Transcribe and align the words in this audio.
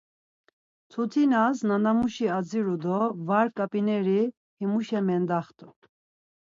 Mtutinas, 0.87 1.57
nanamuşi 1.67 2.25
aziru 2.37 2.75
do 2.83 2.99
var 3.27 3.47
ǩap̌ineri 3.55 4.21
himuşa 4.59 4.99
mendaxt̆u. 5.07 5.67